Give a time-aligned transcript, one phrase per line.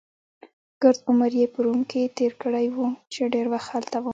[0.81, 4.05] ګرد عمر يې په روم کې تېر کړی وو، چې ډېر وخت هلته و.